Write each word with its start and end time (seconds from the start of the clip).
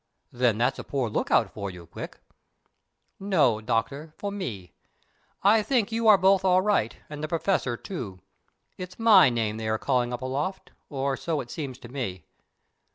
"Then 0.31 0.57
that's 0.57 0.79
a 0.79 0.83
poor 0.83 1.11
look 1.11 1.29
out 1.29 1.53
for 1.53 1.69
us, 1.69 1.77
Quick." 1.91 2.17
"No, 3.19 3.61
Doctor, 3.61 4.15
for 4.17 4.31
me. 4.31 4.73
I 5.43 5.61
think 5.61 5.91
you 5.91 6.07
are 6.07 6.17
both 6.17 6.43
all 6.43 6.63
right, 6.63 6.97
and 7.07 7.23
the 7.23 7.27
Professor, 7.27 7.77
too. 7.77 8.19
It's 8.79 8.97
my 8.97 9.29
name 9.29 9.57
they 9.57 9.67
are 9.69 9.77
calling 9.77 10.11
up 10.11 10.23
aloft, 10.23 10.71
or 10.89 11.15
so 11.15 11.39
it 11.39 11.51
seems 11.51 11.77
to 11.77 11.87
me. 11.87 12.25